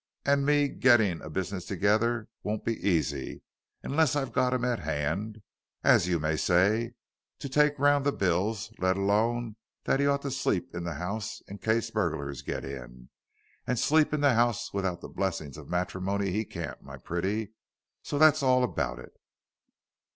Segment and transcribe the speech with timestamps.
[0.25, 3.43] An' me getting a business together won't be easy
[3.83, 5.43] unless I've got him at 'and,
[5.83, 6.95] as you may say,
[7.37, 11.43] to take round the bills, let alone that he ought to sleep in the 'ouse
[11.47, 13.09] in case burgulars gits in.
[13.67, 17.51] And sleep in the 'ouse without the blessin' of matrimony he can't, my pretty,
[18.01, 19.13] so that's all about it."